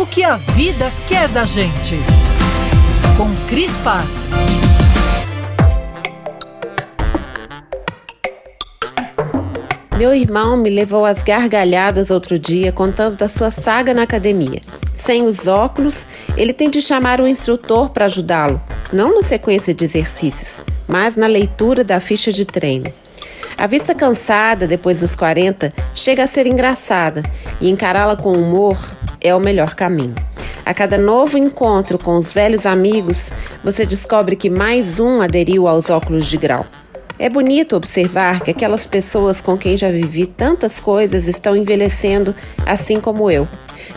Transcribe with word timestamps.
o 0.00 0.06
que 0.06 0.24
a 0.24 0.36
vida 0.36 0.90
quer 1.06 1.28
da 1.28 1.44
gente. 1.44 1.94
Com 3.18 3.34
Cris 3.46 3.76
Paz. 3.80 4.30
Meu 9.98 10.14
irmão 10.14 10.56
me 10.56 10.70
levou 10.70 11.04
às 11.04 11.22
gargalhadas 11.22 12.10
outro 12.10 12.38
dia 12.38 12.72
contando 12.72 13.14
da 13.14 13.28
sua 13.28 13.50
saga 13.50 13.92
na 13.92 14.04
academia. 14.04 14.62
Sem 14.94 15.26
os 15.26 15.46
óculos, 15.46 16.06
ele 16.34 16.54
tem 16.54 16.70
de 16.70 16.80
chamar 16.80 17.20
um 17.20 17.26
instrutor 17.26 17.90
para 17.90 18.06
ajudá-lo, 18.06 18.58
não 18.90 19.16
na 19.16 19.22
sequência 19.22 19.74
de 19.74 19.84
exercícios, 19.84 20.62
mas 20.88 21.14
na 21.14 21.26
leitura 21.26 21.84
da 21.84 22.00
ficha 22.00 22.32
de 22.32 22.46
treino. 22.46 22.90
A 23.60 23.66
vista 23.66 23.94
cansada 23.94 24.66
depois 24.66 25.00
dos 25.00 25.14
40 25.14 25.70
chega 25.94 26.24
a 26.24 26.26
ser 26.26 26.46
engraçada 26.46 27.22
e 27.60 27.68
encará-la 27.68 28.16
com 28.16 28.32
humor 28.32 28.78
é 29.20 29.34
o 29.34 29.40
melhor 29.40 29.74
caminho. 29.74 30.14
A 30.64 30.74
cada 30.74 30.96
novo 30.96 31.36
encontro 31.36 31.98
com 31.98 32.16
os 32.16 32.32
velhos 32.32 32.66
amigos, 32.66 33.32
você 33.64 33.84
descobre 33.84 34.36
que 34.36 34.48
mais 34.48 35.00
um 35.00 35.20
aderiu 35.20 35.66
aos 35.66 35.90
óculos 35.90 36.26
de 36.26 36.36
grau. 36.36 36.66
É 37.18 37.28
bonito 37.28 37.76
observar 37.76 38.40
que 38.40 38.50
aquelas 38.50 38.86
pessoas 38.86 39.40
com 39.40 39.58
quem 39.58 39.76
já 39.76 39.90
vivi 39.90 40.24
tantas 40.26 40.80
coisas 40.80 41.26
estão 41.26 41.54
envelhecendo 41.54 42.34
assim 42.64 42.98
como 42.98 43.30
eu. 43.30 43.46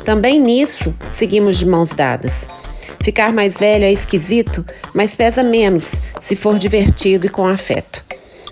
Também 0.04 0.40
nisso 0.40 0.94
seguimos 1.08 1.58
de 1.58 1.66
mãos 1.66 1.92
dadas. 1.92 2.50
Ficar 3.02 3.32
mais 3.32 3.58
velho 3.58 3.86
é 3.86 3.92
esquisito, 3.92 4.66
mas 4.94 5.14
pesa 5.14 5.44
menos 5.44 5.96
se 6.20 6.36
for 6.36 6.60
divertido 6.60 7.26
e 7.26 7.30
com 7.30 7.48
afeto. 7.48 8.04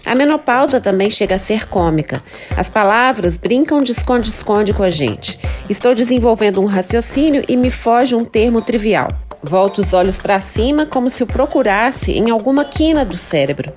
A 0.05 0.15
menopausa 0.15 0.81
também 0.81 1.11
chega 1.11 1.35
a 1.35 1.39
ser 1.39 1.67
cômica. 1.67 2.23
As 2.57 2.69
palavras 2.69 3.37
brincam 3.37 3.83
de 3.83 3.91
esconde-esconde 3.91 4.73
com 4.73 4.83
a 4.83 4.89
gente. 4.89 5.39
Estou 5.71 5.95
desenvolvendo 5.95 6.59
um 6.59 6.65
raciocínio 6.65 7.43
e 7.47 7.55
me 7.55 7.69
foge 7.69 8.13
um 8.13 8.25
termo 8.25 8.61
trivial. 8.61 9.07
Volto 9.41 9.79
os 9.79 9.93
olhos 9.93 10.19
para 10.19 10.37
cima 10.41 10.85
como 10.85 11.09
se 11.09 11.23
o 11.23 11.25
procurasse 11.25 12.11
em 12.11 12.29
alguma 12.29 12.65
quina 12.65 13.05
do 13.05 13.15
cérebro. 13.15 13.71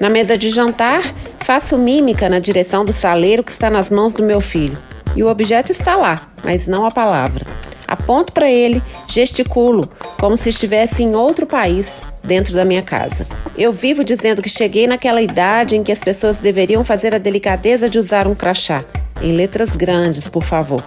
Na 0.00 0.10
mesa 0.10 0.36
de 0.36 0.50
jantar, 0.50 1.14
faço 1.38 1.78
mímica 1.78 2.28
na 2.28 2.40
direção 2.40 2.84
do 2.84 2.92
saleiro 2.92 3.44
que 3.44 3.52
está 3.52 3.70
nas 3.70 3.90
mãos 3.90 4.12
do 4.12 4.24
meu 4.24 4.40
filho. 4.40 4.76
E 5.14 5.22
o 5.22 5.28
objeto 5.28 5.70
está 5.70 5.94
lá, 5.94 6.32
mas 6.42 6.66
não 6.66 6.84
a 6.84 6.90
palavra. 6.90 7.46
Aponto 7.86 8.32
para 8.32 8.50
ele, 8.50 8.82
gesticulo, 9.06 9.88
como 10.18 10.36
se 10.36 10.48
estivesse 10.48 11.04
em 11.04 11.14
outro 11.14 11.46
país, 11.46 12.02
dentro 12.24 12.56
da 12.56 12.64
minha 12.64 12.82
casa. 12.82 13.24
Eu 13.56 13.72
vivo 13.72 14.02
dizendo 14.02 14.42
que 14.42 14.48
cheguei 14.48 14.88
naquela 14.88 15.22
idade 15.22 15.76
em 15.76 15.84
que 15.84 15.92
as 15.92 16.00
pessoas 16.00 16.40
deveriam 16.40 16.84
fazer 16.84 17.14
a 17.14 17.18
delicadeza 17.18 17.88
de 17.88 18.00
usar 18.00 18.26
um 18.26 18.34
crachá. 18.34 18.84
Em 19.22 19.30
letras 19.30 19.76
grandes, 19.76 20.28
por 20.28 20.42
favor. 20.42 20.84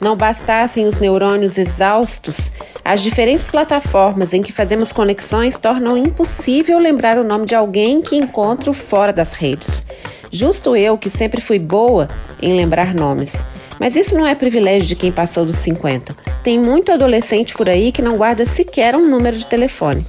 Não 0.00 0.16
bastassem 0.16 0.86
os 0.86 1.00
neurônios 1.00 1.58
exaustos, 1.58 2.52
as 2.84 3.02
diferentes 3.02 3.50
plataformas 3.50 4.32
em 4.32 4.42
que 4.42 4.52
fazemos 4.52 4.92
conexões 4.92 5.58
tornam 5.58 5.96
impossível 5.96 6.78
lembrar 6.78 7.18
o 7.18 7.24
nome 7.24 7.46
de 7.46 7.54
alguém 7.54 8.00
que 8.00 8.16
encontro 8.16 8.72
fora 8.72 9.12
das 9.12 9.34
redes. 9.34 9.84
Justo 10.30 10.76
eu, 10.76 10.96
que 10.96 11.10
sempre 11.10 11.40
fui 11.40 11.58
boa 11.58 12.06
em 12.40 12.56
lembrar 12.56 12.94
nomes. 12.94 13.44
Mas 13.78 13.94
isso 13.96 14.16
não 14.16 14.26
é 14.26 14.34
privilégio 14.34 14.88
de 14.88 14.96
quem 14.96 15.12
passou 15.12 15.44
dos 15.44 15.56
50. 15.56 16.14
Tem 16.42 16.58
muito 16.58 16.92
adolescente 16.92 17.54
por 17.54 17.68
aí 17.68 17.92
que 17.92 18.02
não 18.02 18.16
guarda 18.16 18.44
sequer 18.44 18.96
um 18.96 19.08
número 19.08 19.36
de 19.36 19.46
telefone. 19.46 20.06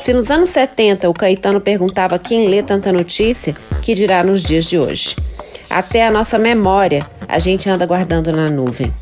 Se 0.00 0.12
nos 0.12 0.30
anos 0.30 0.50
70 0.50 1.08
o 1.08 1.14
Caetano 1.14 1.60
perguntava 1.60 2.18
quem 2.18 2.48
lê 2.48 2.62
tanta 2.62 2.92
notícia, 2.92 3.54
que 3.82 3.94
dirá 3.94 4.22
nos 4.22 4.42
dias 4.42 4.66
de 4.66 4.78
hoje? 4.78 5.16
Até 5.68 6.06
a 6.06 6.10
nossa 6.10 6.38
memória 6.38 7.06
a 7.28 7.38
gente 7.38 7.68
anda 7.68 7.86
guardando 7.86 8.32
na 8.32 8.48
nuvem. 8.48 8.92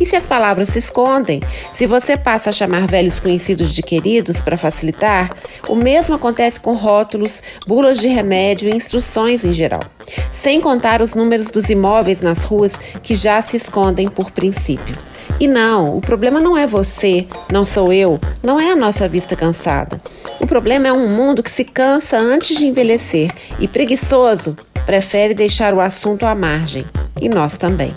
E 0.00 0.06
se 0.06 0.16
as 0.16 0.26
palavras 0.26 0.70
se 0.70 0.78
escondem, 0.78 1.40
se 1.72 1.86
você 1.86 2.16
passa 2.16 2.50
a 2.50 2.52
chamar 2.52 2.86
velhos 2.86 3.18
conhecidos 3.18 3.74
de 3.74 3.82
queridos 3.82 4.40
para 4.40 4.56
facilitar, 4.56 5.30
o 5.68 5.74
mesmo 5.74 6.14
acontece 6.14 6.60
com 6.60 6.74
rótulos, 6.74 7.42
bulas 7.66 7.98
de 7.98 8.08
remédio 8.08 8.68
e 8.68 8.76
instruções 8.76 9.44
em 9.44 9.52
geral. 9.52 9.82
Sem 10.30 10.60
contar 10.60 11.02
os 11.02 11.14
números 11.14 11.50
dos 11.50 11.68
imóveis 11.68 12.20
nas 12.20 12.44
ruas 12.44 12.78
que 13.02 13.14
já 13.14 13.42
se 13.42 13.56
escondem 13.56 14.08
por 14.08 14.30
princípio. 14.30 14.96
E 15.40 15.46
não, 15.46 15.96
o 15.96 16.00
problema 16.00 16.40
não 16.40 16.56
é 16.56 16.66
você, 16.66 17.26
não 17.52 17.64
sou 17.64 17.92
eu, 17.92 18.18
não 18.42 18.58
é 18.58 18.72
a 18.72 18.76
nossa 18.76 19.08
vista 19.08 19.36
cansada. 19.36 20.00
O 20.40 20.46
problema 20.46 20.88
é 20.88 20.92
um 20.92 21.08
mundo 21.08 21.42
que 21.42 21.50
se 21.50 21.64
cansa 21.64 22.18
antes 22.18 22.56
de 22.56 22.66
envelhecer 22.66 23.30
e 23.60 23.68
preguiçoso 23.68 24.56
prefere 24.84 25.34
deixar 25.34 25.74
o 25.74 25.80
assunto 25.80 26.24
à 26.24 26.34
margem. 26.34 26.84
E 27.20 27.28
nós 27.28 27.58
também. 27.58 27.94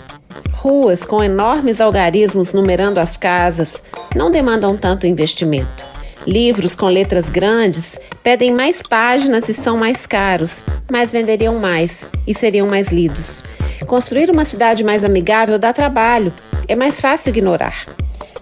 Ruas 0.62 1.04
com 1.04 1.20
enormes 1.20 1.80
algarismos 1.80 2.52
numerando 2.52 3.00
as 3.00 3.16
casas 3.16 3.82
não 4.14 4.30
demandam 4.30 4.76
tanto 4.76 5.08
investimento. 5.08 5.84
Livros 6.24 6.76
com 6.76 6.86
letras 6.86 7.28
grandes 7.28 7.98
pedem 8.22 8.52
mais 8.54 8.80
páginas 8.80 9.48
e 9.48 9.54
são 9.54 9.76
mais 9.76 10.06
caros, 10.06 10.62
mas 10.88 11.10
venderiam 11.10 11.58
mais 11.58 12.08
e 12.28 12.32
seriam 12.32 12.68
mais 12.68 12.92
lidos. 12.92 13.42
Construir 13.88 14.30
uma 14.30 14.44
cidade 14.44 14.84
mais 14.84 15.04
amigável 15.04 15.58
dá 15.58 15.72
trabalho, 15.72 16.32
é 16.68 16.76
mais 16.76 17.00
fácil 17.00 17.30
ignorar. 17.30 17.84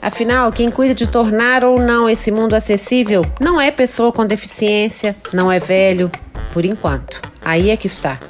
Afinal, 0.03 0.53
quem 0.53 0.71
cuida 0.71 0.95
de 0.95 1.09
tornar 1.09 1.65
ou 1.65 1.81
não 1.81 2.07
esse 2.07 2.31
mundo 2.31 2.53
acessível 2.53 3.25
não 3.41 3.59
é 3.59 3.71
pessoa 3.71 4.13
com 4.13 4.27
deficiência, 4.27 5.17
não 5.33 5.51
é 5.51 5.59
velho, 5.59 6.11
por 6.53 6.67
enquanto. 6.67 7.19
Aí 7.43 7.71
é 7.71 7.79
que 7.79 7.87
está. 7.87 8.21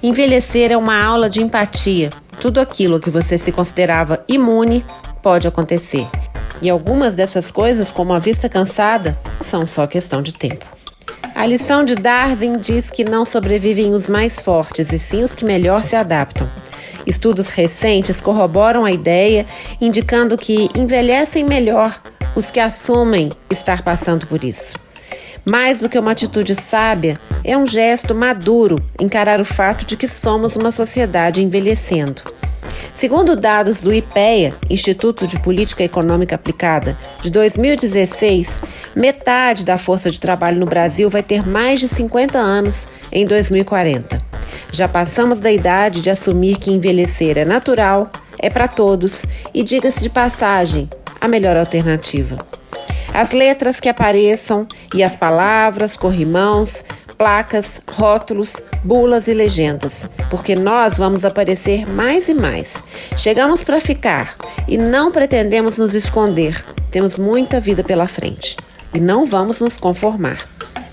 Envelhecer 0.00 0.70
é 0.70 0.76
uma 0.76 1.02
aula 1.02 1.28
de 1.28 1.42
empatia, 1.42 2.08
tudo 2.40 2.60
aquilo 2.60 3.00
que 3.00 3.10
você 3.10 3.38
se 3.38 3.52
considerava 3.52 4.24
imune 4.28 4.84
pode 5.22 5.46
acontecer. 5.46 6.06
E 6.60 6.70
algumas 6.70 7.14
dessas 7.14 7.50
coisas, 7.50 7.90
como 7.90 8.12
a 8.12 8.18
vista 8.18 8.48
cansada, 8.48 9.18
são 9.40 9.66
só 9.66 9.86
questão 9.86 10.22
de 10.22 10.32
tempo. 10.32 10.64
A 11.34 11.46
lição 11.46 11.84
de 11.84 11.94
Darwin 11.94 12.58
diz 12.58 12.90
que 12.90 13.04
não 13.04 13.24
sobrevivem 13.24 13.94
os 13.94 14.06
mais 14.06 14.38
fortes, 14.38 14.92
e 14.92 14.98
sim 14.98 15.22
os 15.22 15.34
que 15.34 15.44
melhor 15.44 15.82
se 15.82 15.96
adaptam. 15.96 16.48
Estudos 17.06 17.50
recentes 17.50 18.20
corroboram 18.20 18.84
a 18.84 18.92
ideia, 18.92 19.46
indicando 19.80 20.36
que 20.36 20.68
envelhecem 20.76 21.44
melhor 21.44 22.00
os 22.36 22.50
que 22.50 22.60
assumem 22.60 23.30
estar 23.50 23.82
passando 23.82 24.26
por 24.26 24.44
isso. 24.44 24.74
Mais 25.44 25.80
do 25.80 25.88
que 25.88 25.98
uma 25.98 26.12
atitude 26.12 26.54
sábia, 26.54 27.18
é 27.44 27.56
um 27.56 27.66
gesto 27.66 28.14
maduro 28.14 28.76
encarar 29.00 29.40
o 29.40 29.44
fato 29.44 29.84
de 29.84 29.96
que 29.96 30.06
somos 30.06 30.54
uma 30.54 30.70
sociedade 30.70 31.42
envelhecendo. 31.42 32.22
Segundo 32.94 33.34
dados 33.34 33.80
do 33.80 33.92
IPEA, 33.92 34.54
Instituto 34.70 35.26
de 35.26 35.40
Política 35.40 35.82
Econômica 35.82 36.36
Aplicada, 36.36 36.96
de 37.20 37.30
2016, 37.30 38.60
metade 38.94 39.64
da 39.64 39.76
força 39.76 40.10
de 40.10 40.20
trabalho 40.20 40.60
no 40.60 40.66
Brasil 40.66 41.10
vai 41.10 41.22
ter 41.22 41.46
mais 41.46 41.80
de 41.80 41.88
50 41.88 42.38
anos 42.38 42.86
em 43.10 43.26
2040. 43.26 44.22
Já 44.70 44.86
passamos 44.86 45.40
da 45.40 45.50
idade 45.50 46.00
de 46.00 46.10
assumir 46.10 46.58
que 46.58 46.72
envelhecer 46.72 47.36
é 47.36 47.44
natural, 47.44 48.10
é 48.38 48.48
para 48.48 48.68
todos 48.68 49.26
e, 49.52 49.64
diga-se 49.64 50.00
de 50.00 50.10
passagem, 50.10 50.88
a 51.20 51.26
melhor 51.26 51.56
alternativa. 51.56 52.51
As 53.12 53.32
letras 53.32 53.78
que 53.78 53.88
apareçam 53.88 54.66
e 54.94 55.02
as 55.02 55.14
palavras, 55.14 55.96
corrimãos, 55.96 56.84
placas, 57.18 57.82
rótulos, 57.88 58.56
bulas 58.82 59.28
e 59.28 59.34
legendas, 59.34 60.08
porque 60.30 60.54
nós 60.56 60.96
vamos 60.96 61.24
aparecer 61.24 61.86
mais 61.86 62.28
e 62.28 62.34
mais. 62.34 62.82
Chegamos 63.16 63.62
para 63.62 63.78
ficar 63.78 64.34
e 64.66 64.76
não 64.78 65.12
pretendemos 65.12 65.78
nos 65.78 65.94
esconder. 65.94 66.64
Temos 66.90 67.18
muita 67.18 67.60
vida 67.60 67.84
pela 67.84 68.06
frente 68.06 68.56
e 68.94 69.00
não 69.00 69.26
vamos 69.26 69.60
nos 69.60 69.78
conformar. 69.78 70.44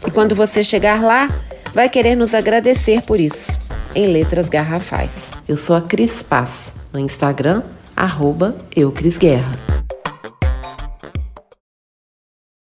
E 0.06 0.12
quando 0.12 0.36
você 0.36 0.64
chegar 0.64 1.02
lá, 1.02 1.30
vai 1.74 1.90
querer 1.90 2.16
nos 2.16 2.34
agradecer 2.34 3.02
por 3.02 3.20
isso, 3.20 3.52
em 3.96 4.08
letras 4.08 4.50
garrafais. 4.50 5.32
Eu 5.48 5.58
sou 5.58 5.76
a 5.76 5.82
Cris 5.82 6.22
Paz, 6.22 6.76
no 6.92 7.00
Instagram, 7.00 7.64
arroba. 7.96 8.56